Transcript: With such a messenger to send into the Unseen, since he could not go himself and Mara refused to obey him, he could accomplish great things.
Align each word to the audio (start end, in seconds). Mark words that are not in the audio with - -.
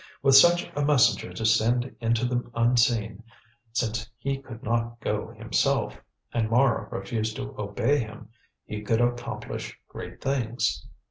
With 0.23 0.35
such 0.35 0.67
a 0.75 0.83
messenger 0.83 1.31
to 1.31 1.45
send 1.45 1.95
into 1.99 2.25
the 2.25 2.49
Unseen, 2.55 3.21
since 3.71 4.09
he 4.17 4.39
could 4.41 4.63
not 4.63 4.99
go 4.99 5.27
himself 5.33 5.95
and 6.33 6.49
Mara 6.49 6.89
refused 6.89 7.35
to 7.35 7.53
obey 7.55 7.99
him, 7.99 8.29
he 8.65 8.81
could 8.81 8.99
accomplish 8.99 9.77
great 9.87 10.19
things. 10.19 10.87